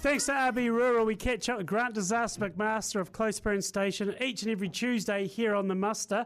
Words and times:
Thanks 0.00 0.24
to 0.26 0.32
RB 0.32 0.70
Rural, 0.70 1.04
we 1.04 1.14
catch 1.14 1.50
up 1.50 1.58
with 1.58 1.66
Grant 1.66 1.92
Disaster 1.92 2.48
McMaster 2.48 3.02
of 3.02 3.12
Closeburn 3.12 3.62
Station 3.62 4.14
each 4.18 4.40
and 4.40 4.50
every 4.50 4.70
Tuesday 4.70 5.26
here 5.26 5.54
on 5.54 5.68
the 5.68 5.74
Muster. 5.74 6.24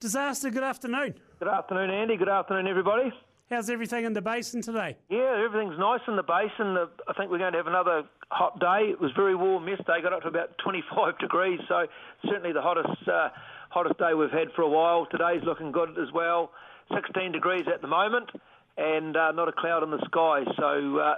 Disaster, 0.00 0.50
good 0.50 0.62
afternoon. 0.62 1.14
Good 1.38 1.48
afternoon, 1.48 1.88
Andy. 1.88 2.18
Good 2.18 2.28
afternoon, 2.28 2.66
everybody. 2.66 3.10
How's 3.48 3.70
everything 3.70 4.04
in 4.04 4.12
the 4.12 4.20
basin 4.20 4.60
today? 4.60 4.98
Yeah, 5.08 5.42
everything's 5.42 5.78
nice 5.78 6.02
in 6.06 6.16
the 6.16 6.24
basin. 6.24 6.76
I 7.08 7.12
think 7.14 7.30
we're 7.30 7.38
going 7.38 7.52
to 7.52 7.58
have 7.58 7.66
another 7.66 8.02
hot 8.28 8.60
day. 8.60 8.90
It 8.90 9.00
was 9.00 9.12
very 9.16 9.34
warm 9.34 9.66
yesterday, 9.66 10.02
got 10.02 10.12
up 10.12 10.20
to 10.20 10.28
about 10.28 10.50
25 10.62 11.18
degrees, 11.18 11.58
so 11.68 11.86
certainly 12.26 12.52
the 12.52 12.60
hottest 12.60 13.08
uh, 13.08 13.30
hottest 13.70 13.98
day 13.98 14.12
we've 14.12 14.30
had 14.30 14.48
for 14.54 14.60
a 14.60 14.68
while. 14.68 15.06
Today's 15.10 15.42
looking 15.42 15.72
good 15.72 15.96
as 15.98 16.12
well. 16.12 16.50
16 16.94 17.32
degrees 17.32 17.64
at 17.72 17.80
the 17.80 17.88
moment, 17.88 18.28
and 18.76 19.16
uh, 19.16 19.32
not 19.32 19.48
a 19.48 19.52
cloud 19.52 19.82
in 19.82 19.90
the 19.90 20.04
sky, 20.04 20.44
so 20.58 20.98
uh, 20.98 21.14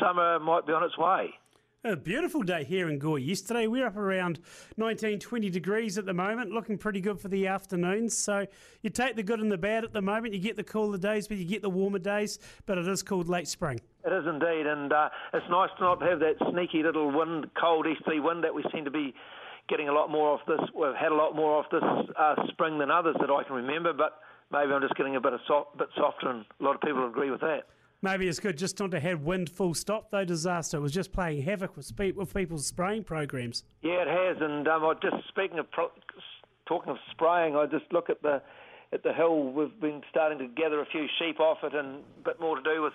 summer 0.00 0.38
might 0.38 0.66
be 0.66 0.72
on 0.72 0.82
its 0.82 0.96
way. 0.96 1.34
A 1.84 1.96
beautiful 1.96 2.42
day 2.42 2.62
here 2.62 2.88
in 2.88 3.00
Gore 3.00 3.18
yesterday. 3.18 3.66
We're 3.66 3.88
up 3.88 3.96
around 3.96 4.38
19, 4.76 5.18
20 5.18 5.50
degrees 5.50 5.98
at 5.98 6.06
the 6.06 6.14
moment, 6.14 6.52
looking 6.52 6.78
pretty 6.78 7.00
good 7.00 7.18
for 7.18 7.26
the 7.26 7.48
afternoons. 7.48 8.16
So 8.16 8.46
you 8.82 8.90
take 8.90 9.16
the 9.16 9.24
good 9.24 9.40
and 9.40 9.50
the 9.50 9.58
bad 9.58 9.82
at 9.82 9.92
the 9.92 10.00
moment. 10.00 10.32
You 10.32 10.38
get 10.38 10.54
the 10.54 10.62
cooler 10.62 10.96
days, 10.96 11.26
but 11.26 11.38
you 11.38 11.44
get 11.44 11.60
the 11.60 11.68
warmer 11.68 11.98
days. 11.98 12.38
But 12.66 12.78
it 12.78 12.86
is 12.86 13.02
called 13.02 13.28
late 13.28 13.48
spring. 13.48 13.80
It 14.04 14.12
is 14.12 14.24
indeed, 14.28 14.68
and 14.68 14.92
uh, 14.92 15.08
it's 15.34 15.44
nice 15.50 15.70
to 15.78 15.82
not 15.82 16.00
have 16.02 16.20
that 16.20 16.36
sneaky 16.52 16.84
little 16.84 17.10
wind, 17.10 17.50
cold 17.60 17.88
easterly 17.88 18.20
wind 18.20 18.44
that 18.44 18.54
we 18.54 18.64
seem 18.72 18.84
to 18.84 18.92
be 18.92 19.12
getting 19.68 19.88
a 19.88 19.92
lot 19.92 20.08
more 20.08 20.34
of 20.34 20.40
this. 20.46 20.60
We've 20.72 20.94
had 20.94 21.10
a 21.10 21.16
lot 21.16 21.34
more 21.34 21.58
of 21.58 21.64
this 21.72 22.14
uh, 22.16 22.36
spring 22.46 22.78
than 22.78 22.92
others 22.92 23.16
that 23.18 23.28
I 23.28 23.42
can 23.42 23.56
remember, 23.56 23.92
but 23.92 24.20
maybe 24.52 24.70
I'm 24.70 24.82
just 24.82 24.94
getting 24.94 25.16
a 25.16 25.20
bit 25.20 25.32
of 25.32 25.40
soft, 25.48 25.76
bit 25.78 25.88
softer, 25.96 26.30
and 26.30 26.44
a 26.60 26.62
lot 26.62 26.76
of 26.76 26.80
people 26.80 27.08
agree 27.08 27.32
with 27.32 27.40
that. 27.40 27.66
Maybe 28.04 28.26
it's 28.26 28.40
good 28.40 28.58
just 28.58 28.80
not 28.80 28.90
to 28.90 29.00
have 29.00 29.22
wind 29.22 29.48
full 29.48 29.74
stop 29.74 30.10
though. 30.10 30.24
Disaster. 30.24 30.76
It 30.76 30.80
was 30.80 30.92
just 30.92 31.12
playing 31.12 31.42
havoc 31.42 31.76
with, 31.76 31.86
spe- 31.86 32.16
with 32.16 32.34
people's 32.34 32.66
spraying 32.66 33.04
programs. 33.04 33.62
Yeah, 33.80 34.02
it 34.02 34.08
has. 34.08 34.42
And 34.42 34.66
um, 34.66 34.84
I 34.84 34.94
just 34.94 35.28
speaking 35.28 35.60
of 35.60 35.70
pro- 35.70 35.92
talking 36.66 36.90
of 36.90 36.98
spraying, 37.12 37.54
I 37.54 37.66
just 37.66 37.84
look 37.92 38.10
at 38.10 38.20
the 38.22 38.42
at 38.92 39.04
the 39.04 39.12
hill. 39.12 39.52
We've 39.52 39.80
been 39.80 40.02
starting 40.10 40.38
to 40.38 40.48
gather 40.48 40.80
a 40.80 40.86
few 40.86 41.06
sheep 41.20 41.38
off 41.38 41.58
it, 41.62 41.74
and 41.74 42.02
a 42.20 42.24
bit 42.24 42.40
more 42.40 42.56
to 42.56 42.62
do 42.62 42.82
with 42.82 42.92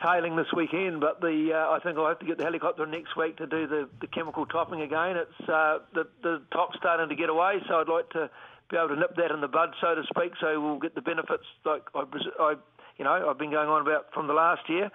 tailing 0.00 0.36
this 0.36 0.46
weekend. 0.56 1.00
But 1.00 1.20
the 1.20 1.50
uh, 1.52 1.72
I 1.72 1.80
think 1.82 1.98
I'll 1.98 2.06
have 2.06 2.20
to 2.20 2.26
get 2.26 2.38
the 2.38 2.44
helicopter 2.44 2.86
next 2.86 3.16
week 3.16 3.36
to 3.38 3.48
do 3.48 3.66
the, 3.66 3.88
the 4.00 4.06
chemical 4.06 4.46
topping 4.46 4.82
again. 4.82 5.16
It's 5.16 5.48
uh, 5.48 5.78
the 5.92 6.06
the 6.22 6.40
top's 6.52 6.76
starting 6.78 7.08
to 7.08 7.16
get 7.16 7.30
away, 7.30 7.54
so 7.68 7.80
I'd 7.80 7.88
like 7.88 8.10
to 8.10 8.30
be 8.70 8.76
able 8.76 8.90
to 8.90 8.96
nip 8.96 9.16
that 9.16 9.32
in 9.32 9.40
the 9.40 9.48
bud, 9.48 9.74
so 9.80 9.96
to 9.96 10.02
speak, 10.04 10.32
so 10.40 10.60
we'll 10.60 10.78
get 10.78 10.94
the 10.94 11.02
benefits 11.02 11.44
like 11.64 11.82
I, 11.96 12.04
I 12.38 12.54
you 13.02 13.08
know, 13.08 13.28
I've 13.28 13.38
been 13.38 13.50
going 13.50 13.68
on 13.68 13.82
about 13.82 14.14
from 14.14 14.28
the 14.28 14.32
last 14.32 14.62
year. 14.68 14.88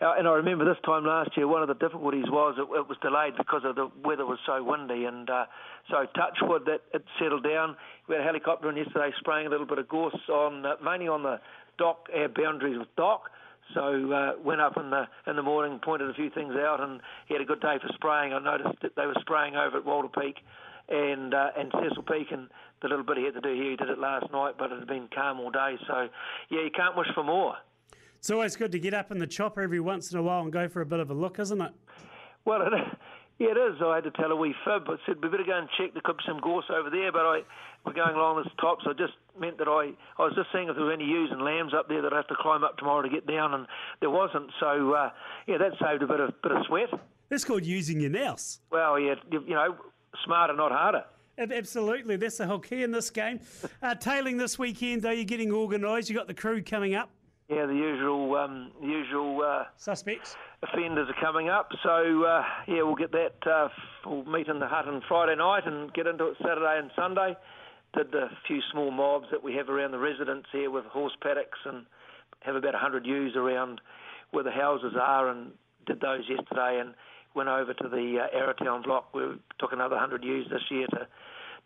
Uh, 0.00 0.14
and 0.16 0.26
I 0.26 0.32
remember 0.32 0.64
this 0.64 0.80
time 0.82 1.04
last 1.04 1.36
year, 1.36 1.46
one 1.46 1.60
of 1.60 1.68
the 1.68 1.74
difficulties 1.74 2.24
was 2.26 2.56
it, 2.56 2.62
it 2.62 2.88
was 2.88 2.96
delayed 3.02 3.36
because 3.36 3.60
of 3.66 3.76
the 3.76 3.90
weather 4.02 4.24
was 4.24 4.38
so 4.46 4.64
windy. 4.64 5.04
And 5.04 5.28
uh, 5.28 5.44
so, 5.90 6.06
touch 6.16 6.38
wood, 6.40 6.62
that 6.64 6.80
it 6.94 7.04
settled 7.20 7.44
down. 7.44 7.76
We 8.08 8.14
had 8.14 8.22
a 8.22 8.24
helicopter 8.24 8.70
in 8.70 8.78
yesterday 8.78 9.10
spraying 9.20 9.46
a 9.46 9.50
little 9.50 9.66
bit 9.66 9.76
of 9.76 9.90
gorse 9.90 10.16
on, 10.30 10.64
uh, 10.64 10.76
mainly 10.82 11.08
on 11.08 11.22
the 11.22 11.38
DOC, 11.76 12.08
our 12.16 12.28
boundaries 12.28 12.78
with 12.78 12.88
DOC. 12.96 13.28
So 13.74 14.10
uh, 14.10 14.32
went 14.42 14.62
up 14.62 14.78
in 14.78 14.88
the 14.88 15.04
in 15.26 15.36
the 15.36 15.42
morning, 15.42 15.80
pointed 15.84 16.08
a 16.08 16.14
few 16.14 16.30
things 16.30 16.54
out, 16.56 16.80
and 16.80 17.02
he 17.28 17.34
had 17.34 17.42
a 17.42 17.44
good 17.44 17.60
day 17.60 17.76
for 17.76 17.92
spraying. 17.92 18.32
I 18.32 18.38
noticed 18.38 18.80
that 18.80 18.96
they 18.96 19.04
were 19.04 19.14
spraying 19.20 19.54
over 19.54 19.76
at 19.76 19.84
Walter 19.84 20.08
Peak 20.08 20.36
and 20.88 21.34
uh, 21.34 21.50
and 21.58 21.70
Cecil 21.70 22.02
Peak, 22.04 22.28
and 22.32 22.48
the 22.82 22.88
little 22.88 23.04
bit 23.04 23.18
he 23.18 23.24
had 23.24 23.34
to 23.34 23.40
do 23.40 23.54
here, 23.54 23.70
he 23.70 23.76
did 23.76 23.88
it 23.88 23.98
last 23.98 24.30
night, 24.32 24.54
but 24.58 24.72
it 24.72 24.78
had 24.78 24.88
been 24.88 25.08
calm 25.14 25.40
all 25.40 25.50
day. 25.50 25.76
So, 25.86 26.08
yeah, 26.50 26.62
you 26.62 26.70
can't 26.74 26.96
wish 26.96 27.08
for 27.14 27.24
more. 27.24 27.54
It's 28.18 28.30
always 28.30 28.56
good 28.56 28.72
to 28.72 28.78
get 28.78 28.94
up 28.94 29.10
in 29.10 29.18
the 29.18 29.26
chopper 29.26 29.62
every 29.62 29.80
once 29.80 30.12
in 30.12 30.18
a 30.18 30.22
while 30.22 30.42
and 30.42 30.52
go 30.52 30.68
for 30.68 30.82
a 30.82 30.86
bit 30.86 31.00
of 31.00 31.10
a 31.10 31.14
look, 31.14 31.38
isn't 31.38 31.60
it? 31.60 31.72
Well, 32.44 32.62
it, 32.62 32.72
yeah, 33.38 33.48
it 33.50 33.56
is. 33.56 33.80
I 33.82 33.96
had 33.96 34.04
to 34.04 34.10
tell 34.10 34.30
a 34.30 34.36
wee 34.36 34.54
fib. 34.64 34.88
I 34.88 34.96
said, 35.06 35.22
we 35.22 35.28
better 35.28 35.44
go 35.44 35.58
and 35.58 35.68
check. 35.78 35.94
There 35.94 36.02
could 36.04 36.18
be 36.18 36.24
some 36.26 36.40
gorse 36.40 36.66
over 36.70 36.90
there, 36.90 37.12
but 37.12 37.24
I 37.24 37.40
we're 37.84 37.92
going 37.94 38.14
along 38.14 38.42
this 38.42 38.52
top, 38.60 38.78
so 38.84 38.90
it 38.90 38.98
just 38.98 39.14
meant 39.38 39.58
that 39.58 39.68
I, 39.68 39.92
I 40.18 40.22
was 40.22 40.34
just 40.36 40.48
seeing 40.52 40.68
if 40.68 40.76
there 40.76 40.84
were 40.84 40.92
any 40.92 41.04
ewes 41.04 41.30
and 41.32 41.42
lambs 41.42 41.72
up 41.72 41.88
there 41.88 42.02
that 42.02 42.12
I'd 42.12 42.16
have 42.16 42.28
to 42.28 42.36
climb 42.38 42.62
up 42.62 42.76
tomorrow 42.76 43.02
to 43.02 43.08
get 43.08 43.26
down, 43.26 43.54
and 43.54 43.66
there 44.00 44.10
wasn't. 44.10 44.50
So, 44.60 44.92
uh, 44.92 45.10
yeah, 45.46 45.56
that 45.58 45.72
saved 45.80 46.02
a 46.02 46.06
bit 46.06 46.20
of 46.20 46.34
bit 46.42 46.52
of 46.52 46.66
sweat. 46.66 46.90
That's 47.30 47.44
called 47.44 47.64
using 47.64 48.00
your 48.00 48.10
nous. 48.10 48.60
Well, 48.70 48.98
yeah, 48.98 49.14
you, 49.30 49.42
you 49.46 49.54
know, 49.54 49.76
smarter, 50.24 50.54
not 50.54 50.72
harder. 50.72 51.04
Absolutely, 51.40 52.16
that's 52.16 52.36
the 52.36 52.46
whole 52.46 52.58
key 52.58 52.82
in 52.82 52.90
this 52.90 53.08
game. 53.08 53.40
Uh, 53.82 53.94
tailing 53.94 54.36
this 54.36 54.58
weekend, 54.58 55.02
though, 55.02 55.10
you're 55.10 55.24
getting 55.24 55.52
organised. 55.52 56.10
You 56.10 56.16
got 56.16 56.26
the 56.26 56.34
crew 56.34 56.62
coming 56.62 56.94
up. 56.94 57.08
Yeah, 57.48 57.66
the 57.66 57.74
usual, 57.74 58.36
um, 58.36 58.70
usual 58.80 59.42
uh, 59.42 59.64
suspects 59.76 60.36
offenders 60.62 61.08
are 61.08 61.20
coming 61.20 61.48
up. 61.48 61.70
So 61.82 62.22
uh, 62.24 62.44
yeah, 62.68 62.82
we'll 62.82 62.94
get 62.94 63.12
that. 63.12 63.34
Uh, 63.44 63.68
we'll 64.06 64.24
meet 64.24 64.48
in 64.48 64.60
the 64.60 64.68
hut 64.68 64.86
on 64.86 65.02
Friday 65.08 65.36
night 65.36 65.66
and 65.66 65.92
get 65.92 66.06
into 66.06 66.28
it 66.28 66.36
Saturday 66.38 66.78
and 66.78 66.90
Sunday. 66.94 67.36
Did 67.96 68.14
a 68.14 68.30
few 68.46 68.60
small 68.70 68.90
mobs 68.90 69.26
that 69.32 69.42
we 69.42 69.54
have 69.54 69.68
around 69.68 69.90
the 69.92 69.98
residence 69.98 70.46
here 70.52 70.70
with 70.70 70.84
horse 70.84 71.16
paddocks 71.20 71.58
and 71.64 71.86
have 72.40 72.54
about 72.54 72.74
100 72.74 73.04
ewes 73.04 73.34
around 73.34 73.80
where 74.30 74.44
the 74.44 74.52
houses 74.52 74.94
are 75.00 75.28
and 75.28 75.50
did 75.86 76.00
those 76.00 76.22
yesterday 76.28 76.80
and 76.80 76.94
went 77.34 77.48
over 77.48 77.74
to 77.74 77.88
the 77.88 78.18
uh, 78.20 78.36
Arrowtown 78.36 78.84
block. 78.84 79.14
We 79.14 79.22
took 79.58 79.72
another 79.72 79.96
100 79.96 80.24
ewes 80.24 80.46
this 80.50 80.62
year 80.70 80.86
to 80.88 81.06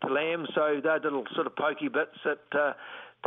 to 0.01 0.13
lambs. 0.13 0.49
So 0.55 0.81
they're 0.83 0.99
little 0.99 1.23
sort 1.35 1.47
of 1.47 1.55
pokey 1.55 1.87
bits 1.87 2.17
that 2.23 2.57
uh, 2.57 2.73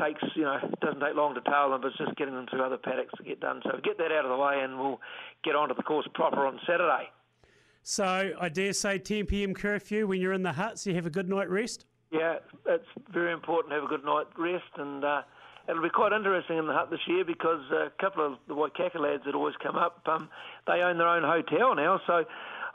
takes, 0.01 0.23
you 0.35 0.43
know, 0.43 0.59
doesn't 0.81 1.01
take 1.01 1.15
long 1.15 1.35
to 1.35 1.41
tail 1.41 1.71
them, 1.71 1.81
but 1.81 1.89
it's 1.89 1.99
just 1.99 2.17
getting 2.17 2.35
them 2.35 2.47
through 2.51 2.63
other 2.63 2.77
paddocks 2.77 3.13
to 3.17 3.23
get 3.23 3.41
done. 3.41 3.61
So 3.65 3.79
get 3.83 3.99
that 3.99 4.13
out 4.13 4.25
of 4.25 4.31
the 4.31 4.37
way 4.37 4.61
and 4.63 4.79
we'll 4.79 5.01
get 5.45 5.55
onto 5.55 5.75
the 5.75 5.83
course 5.83 6.07
proper 6.15 6.47
on 6.47 6.61
Saturday. 6.67 7.09
So 7.83 8.33
I 8.39 8.49
dare 8.49 8.73
say 8.73 8.99
10 8.99 9.27
p.m. 9.27 9.55
curfew 9.55 10.07
when 10.07 10.21
you're 10.21 10.33
in 10.33 10.43
the 10.43 10.53
huts, 10.53 10.83
so 10.83 10.91
you 10.91 10.97
have 10.97 11.07
a 11.07 11.11
good 11.11 11.29
night 11.29 11.49
rest? 11.49 11.87
Yeah, 12.11 12.37
it's 12.67 12.85
very 13.13 13.33
important 13.33 13.71
to 13.71 13.77
have 13.77 13.85
a 13.85 13.89
good 13.89 14.05
night 14.05 14.27
rest 14.37 14.65
and 14.77 15.05
uh, 15.05 15.23
it'll 15.69 15.83
be 15.83 15.91
quite 15.91 16.13
interesting 16.13 16.59
in 16.59 16.67
the 16.67 16.73
hut 16.73 16.91
this 16.91 17.07
year 17.07 17.25
because 17.25 17.61
a 17.71 17.91
couple 18.01 18.25
of 18.25 18.39
the 18.49 18.55
Waikaka 18.55 18.99
lads 18.99 19.25
that 19.27 19.35
always 19.35 19.55
come 19.63 19.77
up, 19.77 20.01
um, 20.07 20.29
they 20.67 20.81
own 20.81 20.99
their 20.99 21.09
own 21.09 21.23
hotel 21.23 21.75
now, 21.75 22.01
so 22.07 22.25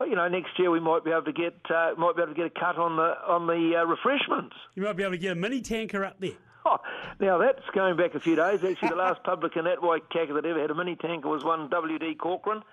you 0.01 0.15
know, 0.15 0.27
next 0.27 0.57
year 0.57 0.71
we 0.71 0.79
might 0.79 1.03
be 1.03 1.11
able 1.11 1.23
to 1.23 1.33
get 1.33 1.55
uh, 1.69 1.93
might 1.97 2.15
be 2.15 2.21
able 2.21 2.33
to 2.33 2.37
get 2.37 2.45
a 2.45 2.59
cut 2.59 2.77
on 2.77 2.95
the 2.95 3.15
on 3.27 3.47
the 3.47 3.77
uh, 3.77 3.85
refreshments. 3.85 4.55
You 4.75 4.83
might 4.83 4.93
be 4.93 5.03
able 5.03 5.13
to 5.13 5.17
get 5.17 5.33
a 5.33 5.35
mini 5.35 5.61
tanker 5.61 6.03
up 6.03 6.19
there. 6.19 6.31
Oh, 6.65 6.77
now 7.19 7.37
that's 7.37 7.63
going 7.73 7.97
back 7.97 8.15
a 8.15 8.19
few 8.19 8.35
days. 8.35 8.63
Actually, 8.63 8.89
the 8.89 8.95
last 8.95 9.23
publican 9.25 9.67
at 9.67 9.79
Waikaka 9.79 10.33
that 10.35 10.45
ever 10.45 10.59
had 10.59 10.71
a 10.71 10.75
mini 10.75 10.95
tanker 10.95 11.29
was 11.29 11.43
one 11.43 11.69
W.D. 11.69 12.15
Corcoran. 12.15 12.63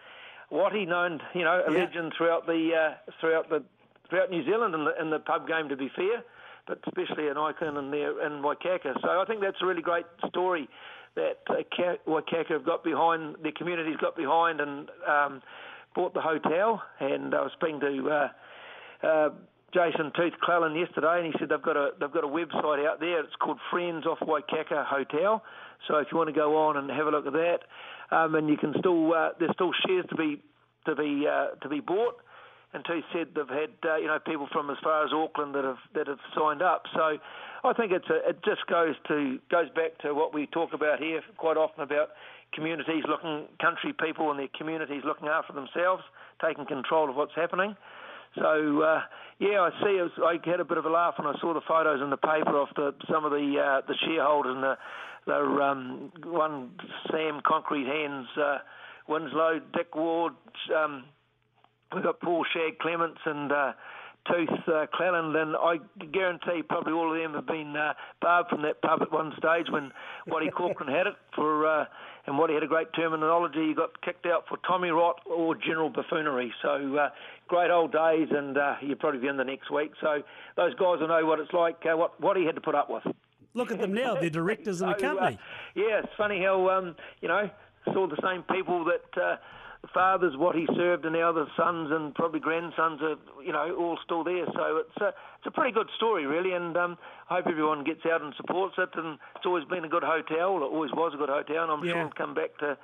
What 0.48 0.72
he 0.72 0.84
known, 0.84 1.20
you 1.34 1.44
know, 1.44 1.62
a 1.66 1.72
yeah. 1.72 1.78
legend 1.78 2.12
throughout 2.16 2.46
the 2.46 2.74
uh, 2.74 3.12
throughout 3.20 3.48
the 3.48 3.62
throughout 4.08 4.30
New 4.30 4.44
Zealand 4.44 4.74
in 4.74 4.84
the 4.84 5.00
in 5.00 5.10
the 5.10 5.20
pub 5.20 5.46
game. 5.46 5.68
To 5.68 5.76
be 5.76 5.90
fair, 5.94 6.24
but 6.70 6.78
especially 6.86 7.26
an 7.26 7.36
icon 7.36 7.76
in 7.76 7.90
there 7.90 8.24
in 8.24 8.42
Waikaka. 8.42 8.94
So 9.02 9.08
I 9.08 9.24
think 9.26 9.40
that's 9.40 9.56
a 9.60 9.66
really 9.66 9.82
great 9.82 10.06
story 10.28 10.68
that 11.16 11.38
uh, 11.50 11.54
Waikaka 12.06 12.52
have 12.52 12.64
got 12.64 12.84
behind, 12.84 13.34
their 13.42 13.50
community's 13.50 13.96
got 13.96 14.16
behind, 14.16 14.60
and 14.60 14.88
um, 15.06 15.42
bought 15.96 16.14
the 16.14 16.20
hotel, 16.20 16.80
and 17.00 17.34
I 17.34 17.42
was 17.42 17.50
speaking 17.58 17.80
to 17.80 18.08
uh, 18.08 19.06
uh, 19.06 19.28
Jason 19.74 20.12
Tooth 20.14 20.34
yesterday, 20.76 21.18
and 21.18 21.26
he 21.26 21.32
said 21.40 21.48
they've 21.48 21.60
got 21.60 21.76
a 21.76 21.90
they've 21.98 22.12
got 22.12 22.22
a 22.22 22.28
website 22.28 22.86
out 22.86 23.00
there. 23.00 23.18
It's 23.18 23.34
called 23.40 23.58
Friends 23.72 24.04
of 24.06 24.18
Waikaka 24.18 24.86
Hotel. 24.86 25.42
So 25.88 25.96
if 25.96 26.06
you 26.12 26.18
want 26.18 26.28
to 26.28 26.34
go 26.34 26.56
on 26.56 26.76
and 26.76 26.88
have 26.90 27.08
a 27.08 27.10
look 27.10 27.26
at 27.26 27.32
that, 27.32 27.58
um, 28.12 28.36
and 28.36 28.48
you 28.48 28.56
can 28.56 28.74
still 28.78 29.12
uh, 29.12 29.30
there's 29.40 29.50
still 29.54 29.72
shares 29.84 30.04
to 30.10 30.14
be 30.14 30.40
to 30.86 30.94
be 30.94 31.26
uh, 31.26 31.56
to 31.62 31.68
be 31.68 31.80
bought. 31.80 32.14
And 32.72 32.84
Tooth 32.84 33.04
said 33.12 33.28
they've 33.34 33.48
had 33.48 33.74
uh, 33.84 33.96
you 33.96 34.06
know 34.06 34.18
people 34.24 34.48
from 34.52 34.70
as 34.70 34.76
far 34.82 35.04
as 35.04 35.10
Auckland 35.12 35.54
that 35.54 35.64
have 35.64 35.82
that 35.94 36.06
have 36.06 36.20
signed 36.36 36.62
up. 36.62 36.84
So 36.94 37.18
I 37.64 37.72
think 37.72 37.90
it's 37.92 38.08
a, 38.08 38.30
it 38.30 38.44
just 38.44 38.64
goes 38.66 38.94
to 39.08 39.38
goes 39.50 39.68
back 39.74 39.98
to 40.02 40.14
what 40.14 40.32
we 40.32 40.46
talk 40.46 40.72
about 40.72 41.00
here 41.00 41.20
quite 41.36 41.56
often 41.56 41.82
about 41.82 42.10
communities 42.54 43.04
looking, 43.08 43.46
country 43.60 43.92
people 43.92 44.30
and 44.30 44.38
their 44.38 44.48
communities 44.56 45.02
looking 45.04 45.28
after 45.28 45.52
themselves, 45.52 46.02
taking 46.44 46.66
control 46.66 47.10
of 47.10 47.16
what's 47.16 47.34
happening. 47.34 47.76
So 48.36 48.82
uh, 48.82 49.00
yeah, 49.40 49.60
I 49.66 49.70
see. 49.82 49.98
Was, 50.00 50.12
I 50.22 50.38
had 50.48 50.60
a 50.60 50.64
bit 50.64 50.78
of 50.78 50.84
a 50.84 50.90
laugh 50.90 51.14
when 51.18 51.26
I 51.26 51.38
saw 51.40 51.52
the 51.52 51.60
photos 51.66 52.00
in 52.00 52.10
the 52.10 52.16
paper 52.16 52.56
of 52.56 52.68
the, 52.76 52.94
some 53.10 53.24
of 53.24 53.32
the 53.32 53.58
uh, 53.58 53.86
the 53.86 53.96
shareholders 54.06 54.54
and 54.54 54.62
the, 54.62 54.78
the 55.26 55.34
um, 55.34 56.12
one 56.24 56.70
Sam 57.10 57.40
Concrete 57.44 57.86
Hands, 57.86 58.26
uh, 58.36 58.58
Winslow, 59.08 59.60
Dick 59.74 59.96
Ward. 59.96 60.34
Um, 60.76 61.04
we've 61.94 62.04
got 62.04 62.20
Paul 62.20 62.44
Shag 62.52 62.78
Clements 62.78 63.20
and. 63.24 63.52
Uh, 63.52 63.72
Tooth 64.28 64.50
uh, 64.68 64.86
and 65.00 65.56
I 65.56 65.78
guarantee 66.12 66.62
probably 66.68 66.92
all 66.92 67.10
of 67.10 67.18
them 67.18 67.32
have 67.34 67.46
been 67.46 67.74
uh, 67.74 67.94
barred 68.20 68.46
from 68.50 68.62
that 68.62 68.82
pub 68.82 69.00
at 69.00 69.10
one 69.10 69.32
stage 69.38 69.66
when 69.70 69.92
Waddy 70.26 70.50
Corcoran 70.56 70.92
had 70.92 71.06
it 71.06 71.14
for 71.34 71.66
uh, 71.66 71.84
and 72.26 72.38
Waddy 72.38 72.54
had 72.54 72.62
a 72.62 72.66
great 72.66 72.92
terminology. 72.94 73.68
He 73.68 73.74
got 73.74 74.00
kicked 74.02 74.26
out 74.26 74.44
for 74.48 74.58
Tommy 74.58 74.90
Rot 74.90 75.20
or 75.26 75.54
general 75.54 75.88
buffoonery. 75.88 76.52
So 76.60 76.96
uh, 76.96 77.08
great 77.48 77.70
old 77.70 77.92
days, 77.92 78.28
and 78.30 78.58
uh, 78.58 78.74
you'll 78.82 78.98
probably 78.98 79.20
be 79.20 79.28
in 79.28 79.36
the 79.36 79.44
next 79.44 79.70
week. 79.70 79.92
So 80.00 80.22
those 80.56 80.74
guys 80.74 81.00
will 81.00 81.08
know 81.08 81.24
what 81.24 81.40
it's 81.40 81.52
like, 81.52 81.78
uh, 81.86 81.96
what 82.18 82.36
he 82.36 82.44
had 82.44 82.54
to 82.56 82.60
put 82.60 82.74
up 82.74 82.90
with. 82.90 83.02
Look 83.54 83.72
at 83.72 83.80
them 83.80 83.94
now; 83.94 84.14
they're 84.14 84.30
directors 84.30 84.82
in 84.82 84.88
the 84.88 84.94
uh, 84.96 84.98
company. 84.98 85.38
yeah, 85.74 86.00
it's 86.04 86.12
funny 86.16 86.42
how 86.42 86.68
um, 86.70 86.94
you 87.20 87.28
know 87.28 87.50
saw 87.86 88.06
the 88.06 88.20
same 88.22 88.42
people 88.42 88.84
that. 88.84 89.40
Fathers, 89.94 90.36
what 90.36 90.54
he 90.54 90.66
served, 90.76 91.04
and 91.04 91.14
now 91.14 91.32
the 91.32 91.46
sons 91.56 91.90
and 91.90 92.14
probably 92.14 92.38
grandsons 92.38 93.00
are, 93.02 93.16
you 93.42 93.52
know, 93.52 93.74
all 93.76 93.98
still 94.04 94.22
there. 94.22 94.44
So 94.54 94.76
it's 94.86 94.96
a, 95.00 95.08
it's 95.08 95.46
a 95.46 95.50
pretty 95.50 95.72
good 95.72 95.88
story, 95.96 96.26
really, 96.26 96.52
and 96.52 96.76
um, 96.76 96.98
I 97.28 97.36
hope 97.36 97.46
everyone 97.48 97.82
gets 97.82 98.04
out 98.04 98.20
and 98.22 98.34
supports 98.36 98.74
it. 98.78 98.90
And 98.94 99.18
it's 99.36 99.46
always 99.46 99.64
been 99.64 99.84
a 99.84 99.88
good 99.88 100.04
hotel. 100.04 100.58
It 100.58 100.62
always 100.62 100.92
was 100.92 101.12
a 101.14 101.16
good 101.16 101.30
hotel, 101.30 101.62
and 101.64 101.72
I'm 101.72 101.84
Yeah. 101.84 101.92
sure 101.92 102.00
it'll 102.02 102.12
come 102.12 102.34
back 102.34 102.56
to. 102.58 102.76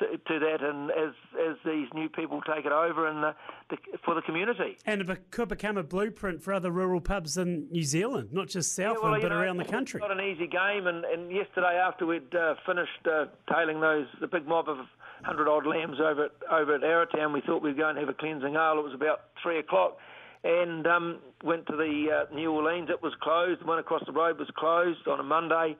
To, 0.00 0.16
to 0.16 0.38
that, 0.38 0.62
and 0.62 0.92
as 0.92 1.10
as 1.44 1.56
these 1.66 1.88
new 1.92 2.08
people 2.08 2.40
take 2.42 2.64
it 2.64 2.70
over, 2.70 3.08
and 3.08 3.20
the, 3.20 3.34
the, 3.68 3.76
for 4.04 4.14
the 4.14 4.22
community. 4.22 4.78
And 4.86 5.00
it 5.02 5.30
could 5.32 5.48
become 5.48 5.76
a 5.76 5.82
blueprint 5.82 6.40
for 6.40 6.52
other 6.52 6.70
rural 6.70 7.00
pubs 7.00 7.36
in 7.36 7.66
New 7.72 7.82
Zealand, 7.82 8.28
not 8.30 8.46
just 8.46 8.76
Southland, 8.76 9.00
Yeah, 9.02 9.10
well, 9.10 9.20
but 9.20 9.28
know, 9.30 9.40
around 9.42 9.56
the 9.56 9.64
country. 9.64 9.98
It's 10.00 10.08
not 10.08 10.16
an 10.16 10.24
easy 10.24 10.46
game, 10.46 10.86
and, 10.86 11.04
and 11.04 11.32
yesterday 11.32 11.80
after 11.84 12.06
we'd 12.06 12.32
uh, 12.32 12.54
finished 12.64 13.08
uh, 13.10 13.24
tailing 13.52 13.80
those 13.80 14.06
the 14.20 14.28
big 14.28 14.46
mob 14.46 14.68
of 14.68 14.76
hundred 15.24 15.48
odd 15.48 15.66
lambs 15.66 15.98
over 16.00 16.26
at 16.26 16.32
over 16.50 16.74
at 16.74 16.82
Arrowtown, 16.82 17.32
we 17.32 17.40
thought 17.40 17.62
we'd 17.62 17.76
go 17.76 17.88
and 17.88 17.98
have 17.98 18.08
a 18.08 18.14
cleansing 18.14 18.54
ale. 18.54 18.78
It 18.78 18.84
was 18.84 18.94
about 18.94 19.20
three 19.42 19.58
o'clock, 19.58 19.98
and 20.44 20.86
um, 20.86 21.18
went 21.44 21.66
to 21.66 21.76
the 21.76 22.26
uh, 22.30 22.34
New 22.34 22.52
Orleans. 22.52 22.88
It 22.90 23.02
was 23.02 23.12
closed. 23.20 23.60
The 23.60 23.66
one 23.66 23.78
across 23.78 24.02
the 24.06 24.12
road 24.12 24.38
was 24.38 24.48
closed 24.56 25.06
on 25.08 25.20
a 25.20 25.22
Monday. 25.22 25.76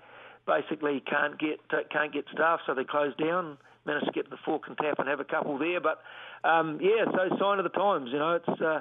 Basically, 0.47 1.01
can't 1.01 1.39
get 1.39 1.61
uh, 1.71 1.83
can't 1.91 2.13
get 2.13 2.25
staff, 2.33 2.61
so 2.67 2.75
they 2.75 2.85
closed 2.85 3.19
down. 3.19 3.59
Managed 3.87 4.07
to 4.07 4.13
get 4.13 4.29
the 4.29 4.37
Fork 4.45 4.65
and 4.67 4.77
Tap 4.77 4.99
and 4.99 5.09
have 5.09 5.21
a 5.21 5.25
couple 5.25 5.57
there, 5.59 5.81
but 5.81 6.03
um, 6.45 6.79
yeah, 6.81 7.05
so 7.07 7.37
sign 7.39 7.59
of 7.59 7.65
the 7.65 7.71
times. 7.71 8.11
You 8.13 8.19
know, 8.19 8.35
it's 8.35 8.61
uh, 8.61 8.81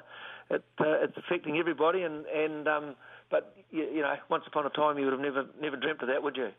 it, 0.50 0.64
uh, 0.80 1.04
it's 1.04 1.18
affecting 1.18 1.58
everybody, 1.58 2.04
and 2.04 2.26
and 2.26 2.68
um, 2.68 2.96
but 3.30 3.56
you, 3.72 3.84
you 3.84 4.02
know, 4.02 4.16
once 4.30 4.44
upon 4.48 4.66
a 4.66 4.70
time, 4.70 4.98
you 4.98 5.06
would 5.06 5.14
have 5.14 5.22
never 5.22 5.46
never 5.62 5.76
dreamt 5.76 6.02
of 6.02 6.08
that, 6.10 6.24
would 6.24 6.36
you? 6.36 6.50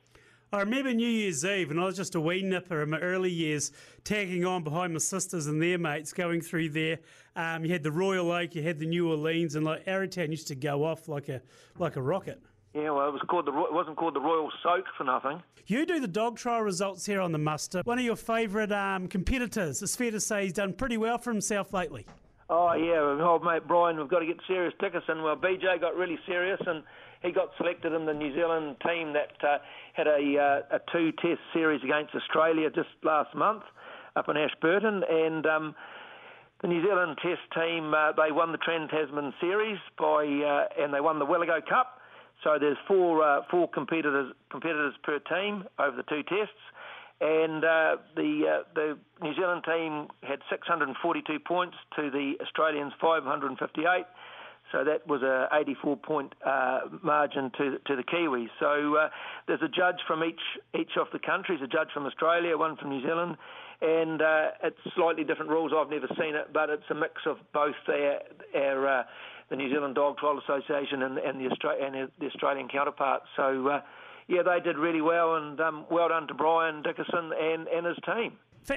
I 0.51 0.61
remember 0.61 0.95
New 0.95 1.07
Year's 1.07 1.45
Eve, 1.45 1.71
and 1.71 1.79
I 1.79 1.85
was 1.85 1.97
just 1.97 2.15
a 2.15 2.21
wee 2.21 2.43
nipper 2.43 2.83
in 2.83 2.91
my 2.91 2.99
early 3.01 3.31
years, 3.31 3.71
tagging 4.03 4.47
on 4.47 4.65
behind 4.65 4.95
my 4.95 4.99
sisters 4.99 5.47
and 5.47 5.61
their 5.61 5.77
mates, 5.77 6.15
going 6.15 6.41
through 6.41 6.71
there. 6.71 7.01
Um, 7.37 7.67
you 7.67 7.73
had 7.73 7.83
the 7.83 7.93
Royal 7.93 8.33
Oak, 8.33 8.55
you 8.55 8.63
had 8.63 8.79
the 8.79 8.87
New 8.87 9.11
Orleans, 9.11 9.57
and 9.57 9.67
like 9.67 9.85
Arrowtown 9.85 10.31
used 10.31 10.49
to 10.49 10.55
go 10.55 10.85
off 10.85 11.07
like 11.07 11.29
a 11.29 11.43
like 11.79 11.97
a 11.97 12.03
rocket. 12.03 12.41
Yeah, 12.73 12.91
well, 12.91 13.09
it 13.09 13.13
was 13.13 13.21
called 13.29 13.45
the 13.45 13.53
it 13.53 13.73
wasn't 13.75 13.99
called 13.99 14.15
the 14.15 14.21
Royal 14.21 14.51
Soak 14.63 14.87
for 14.97 15.05
nothing. 15.05 15.43
You 15.67 15.85
do 15.85 16.01
the 16.01 16.09
dog 16.09 16.39
trial 16.39 16.63
results 16.63 17.05
here 17.05 17.21
on 17.21 17.33
the 17.33 17.39
muster. 17.39 17.83
One 17.85 17.99
of 17.99 18.05
your 18.05 18.17
favourite 18.17 18.73
um, 18.73 19.07
competitors. 19.07 19.83
It's 19.83 19.97
fair 19.97 20.11
to 20.13 20.21
say 20.21 20.45
he's 20.45 20.55
done 20.55 20.73
pretty 20.73 20.97
well 20.97 21.19
for 21.19 21.31
himself 21.31 21.75
lately. 21.75 22.07
Oh 22.51 22.73
yeah, 22.73 23.27
old 23.27 23.45
mate 23.45 23.69
Brian, 23.69 23.99
we've 23.99 24.09
got 24.09 24.21
to 24.21 24.27
get 24.27 24.39
serious 24.47 24.73
Dickerson. 24.81 25.23
Well, 25.23 25.37
BJ 25.37 25.81
got 25.81 25.97
really 25.97 26.19
serious, 26.27 26.61
and 26.67 26.83
he 27.23 27.31
got 27.31 27.51
selected 27.59 27.93
in 27.93 28.07
the 28.07 28.15
New 28.15 28.35
Zealand 28.35 28.77
team 28.87 29.13
that 29.13 29.37
uh, 29.47 29.59
had 29.93 30.07
a, 30.07 30.63
uh, 30.73 30.77
a 30.77 30.81
two-test 30.91 31.41
series 31.53 31.83
against 31.85 32.15
Australia 32.15 32.71
just 32.71 32.89
last 33.03 33.35
month 33.35 33.65
up 34.17 34.31
in 34.31 34.37
Ashburton, 34.39 35.03
and 35.11 35.45
um, 35.45 35.75
the 36.63 36.69
New 36.69 36.83
Zealand 36.83 37.19
Test 37.23 37.43
team 37.55 37.93
uh, 37.95 38.13
they 38.13 38.33
won 38.33 38.53
the 38.53 38.59
Trans 38.59 38.91
Tasman 38.91 39.35
series 39.41 39.79
by 39.99 40.25
uh, 40.25 40.83
and 40.83 40.93
they 40.93 41.01
won 41.01 41.19
the 41.19 41.27
Willigo 41.27 41.61
Cup. 41.69 42.01
So 42.43 42.57
there's 42.59 42.79
four 42.87 43.23
uh, 43.23 43.43
four 43.51 43.69
competitors 43.69 44.33
competitors 44.51 44.95
per 45.03 45.19
team 45.19 45.65
over 45.79 45.97
the 45.97 46.03
two 46.05 46.23
tests, 46.23 46.63
and 47.21 47.65
uh, 47.65 47.97
the 48.15 48.45
uh, 48.47 48.63
the 48.75 48.99
New 49.21 49.35
Zealand 49.35 49.65
team 49.65 50.09
had 50.23 50.39
642 50.51 51.39
points 51.41 51.77
to 51.97 52.11
the 52.11 52.35
Australians 52.41 52.93
558. 53.01 54.07
So 54.71 54.85
that 54.85 55.07
was 55.09 55.23
a 55.23 55.49
84 55.53 55.97
point 55.97 56.35
uh, 56.45 56.81
margin 57.03 57.51
to 57.59 57.79
to 57.87 57.97
the 57.97 58.05
Kiwis. 58.05 58.49
So 58.61 58.97
uh, 58.97 59.09
there's 59.47 59.63
a 59.63 59.69
judge 59.69 60.01
from 60.07 60.23
each 60.23 60.41
each 60.79 60.97
of 61.01 61.09
the 61.13 61.19
countries, 61.19 61.61
a 61.63 61.67
judge 61.67 61.89
from 61.93 62.07
Australia, 62.07 62.57
one 62.57 62.77
from 62.77 62.91
New 62.91 63.03
Zealand, 63.03 63.37
and 63.81 64.23
uh, 64.23 64.51
it's 64.63 64.79
slightly 64.95 65.25
different 65.25 65.51
rules. 65.51 65.73
I've 65.75 65.91
never 65.91 66.09
seen 66.21 66.35
it, 66.35 66.53
but 66.53 66.71
it's 66.71 66.89
a 66.91 66.95
mix 66.95 67.23
of 67.27 67.39
both 67.53 67.77
our, 67.89 68.21
our 68.55 69.01
uh, 69.01 69.03
the 69.51 69.57
New 69.57 69.71
Zealand 69.71 69.95
Dog 69.95 70.19
Trial 70.19 70.39
Association 70.39 71.03
and, 71.03 71.19
and 71.19 71.41
the 71.41 71.49
Austra- 71.49 71.83
and 71.83 72.11
the 72.21 72.27
Australian 72.27 72.69
counterparts. 72.69 73.25
So 73.37 73.69
uh, 73.69 73.81
yeah, 74.29 74.43
they 74.43 74.61
did 74.61 74.77
really 74.77 75.01
well, 75.01 75.37
and 75.37 75.61
um, 75.61 75.87
well 75.91 76.09
done 76.09 76.29
to 76.29 76.35
Brian 76.35 76.83
Dickerson 76.83 77.33
and, 77.41 77.67
and 77.69 77.87
his 77.87 77.97
team. 78.05 78.33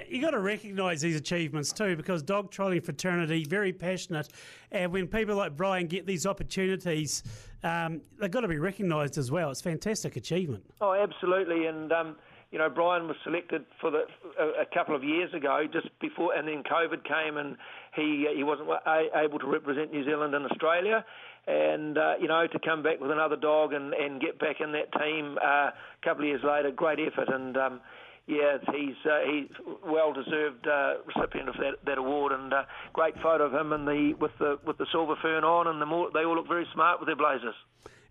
You 0.07 0.21
got 0.21 0.31
to 0.31 0.39
recognise 0.39 1.01
these 1.01 1.17
achievements 1.17 1.73
too, 1.73 1.97
because 1.97 2.23
dog 2.23 2.49
trolling 2.49 2.79
fraternity 2.79 3.43
very 3.43 3.73
passionate, 3.73 4.29
and 4.71 4.91
when 4.93 5.07
people 5.07 5.35
like 5.35 5.57
Brian 5.57 5.87
get 5.87 6.05
these 6.05 6.25
opportunities, 6.25 7.23
um, 7.63 8.01
they've 8.17 8.31
got 8.31 8.41
to 8.41 8.47
be 8.47 8.57
recognised 8.57 9.17
as 9.17 9.31
well. 9.31 9.51
It's 9.51 9.59
a 9.59 9.63
fantastic 9.63 10.15
achievement. 10.15 10.63
Oh, 10.79 10.93
absolutely, 10.93 11.65
and 11.65 11.91
um, 11.91 12.15
you 12.51 12.59
know 12.59 12.69
Brian 12.69 13.07
was 13.07 13.17
selected 13.25 13.65
for 13.81 13.91
the 13.91 14.03
a, 14.39 14.61
a 14.61 14.65
couple 14.73 14.95
of 14.95 15.03
years 15.03 15.33
ago, 15.33 15.65
just 15.71 15.89
before, 15.99 16.33
and 16.35 16.47
then 16.47 16.63
COVID 16.63 17.03
came, 17.03 17.35
and 17.35 17.57
he 17.93 18.29
he 18.33 18.45
wasn't 18.45 18.69
able 19.13 19.39
to 19.39 19.47
represent 19.47 19.91
New 19.91 20.05
Zealand 20.05 20.33
and 20.33 20.45
Australia. 20.45 21.03
And 21.47 21.97
uh, 21.97 22.13
you 22.19 22.27
know 22.27 22.45
to 22.47 22.59
come 22.59 22.83
back 22.83 22.99
with 22.99 23.11
another 23.11 23.35
dog 23.35 23.73
and, 23.73 23.93
and 23.93 24.21
get 24.21 24.39
back 24.39 24.57
in 24.61 24.71
that 24.73 24.91
team 24.93 25.37
uh, 25.43 25.71
a 25.71 25.73
couple 26.03 26.23
of 26.23 26.27
years 26.27 26.41
later, 26.43 26.71
great 26.71 26.99
effort. 26.99 27.33
And 27.33 27.57
um, 27.57 27.81
yeah, 28.27 28.57
he's 28.71 28.95
uh, 29.05 29.19
he's 29.29 29.49
well 29.85 30.13
deserved 30.13 30.67
uh, 30.67 30.93
recipient 31.05 31.49
of 31.49 31.55
that, 31.55 31.83
that 31.85 31.97
award, 31.97 32.31
and 32.31 32.53
uh, 32.53 32.63
great 32.93 33.15
photo 33.21 33.45
of 33.45 33.53
him 33.53 33.73
and 33.73 33.87
the 33.87 34.13
with 34.19 34.31
the 34.39 34.59
with 34.65 34.77
the 34.77 34.85
silver 34.91 35.15
fern 35.21 35.43
on, 35.43 35.67
and 35.67 35.81
the 35.81 35.85
more, 35.85 36.09
they 36.13 36.23
all 36.23 36.35
look 36.35 36.47
very 36.47 36.67
smart 36.73 36.99
with 36.99 37.07
their 37.07 37.15
blazers. 37.15 37.55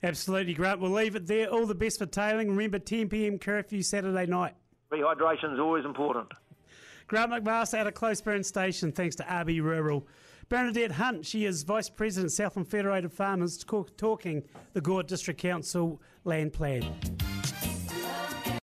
Absolutely, 0.02 0.54
Grant. 0.54 0.80
We'll 0.80 0.90
leave 0.90 1.14
it 1.14 1.26
there. 1.26 1.48
All 1.48 1.66
the 1.66 1.74
best 1.74 1.98
for 1.98 2.06
tailing. 2.06 2.50
Remember, 2.50 2.78
10 2.78 3.08
p.m. 3.08 3.38
curfew 3.38 3.82
Saturday 3.82 4.26
night. 4.26 4.54
Rehydration 4.90 5.54
is 5.54 5.60
always 5.60 5.84
important. 5.84 6.28
Grant 7.06 7.32
McMaster 7.32 7.78
out 7.78 7.86
of 7.86 7.94
Closeburn 7.94 8.44
Station, 8.44 8.92
thanks 8.92 9.16
to 9.16 9.24
RB 9.24 9.62
Rural. 9.62 10.06
Bernadette 10.50 10.90
Hunt, 10.90 11.24
she 11.24 11.44
is 11.44 11.62
Vice 11.62 11.88
President, 11.88 12.32
Southland 12.32 12.66
Federated 12.66 13.12
Farmers, 13.12 13.56
talking 13.96 14.42
the 14.72 14.80
Gore 14.80 15.04
District 15.04 15.40
Council 15.40 16.02
land 16.24 16.52
plan. 16.52 16.82